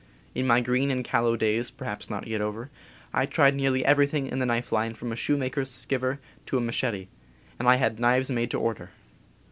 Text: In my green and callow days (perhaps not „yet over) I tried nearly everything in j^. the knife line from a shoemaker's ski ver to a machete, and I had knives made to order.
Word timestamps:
In 0.33 0.47
my 0.47 0.61
green 0.61 0.89
and 0.89 1.03
callow 1.05 1.35
days 1.37 1.69
(perhaps 1.69 2.09
not 2.09 2.25
„yet 2.27 2.41
over) 2.41 2.71
I 3.13 3.27
tried 3.27 3.53
nearly 3.53 3.85
everything 3.85 4.25
in 4.25 4.37
j^. 4.37 4.39
the 4.39 4.45
knife 4.47 4.71
line 4.71 4.95
from 4.95 5.11
a 5.11 5.15
shoemaker's 5.15 5.69
ski 5.69 5.95
ver 5.95 6.19
to 6.47 6.57
a 6.57 6.59
machete, 6.59 7.07
and 7.59 7.67
I 7.67 7.75
had 7.75 7.99
knives 7.99 8.31
made 8.31 8.49
to 8.49 8.59
order. 8.59 8.89